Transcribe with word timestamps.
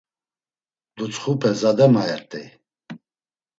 Dutsxupe 0.95 1.49
zade 1.61 1.87
maert̆ey. 1.93 2.47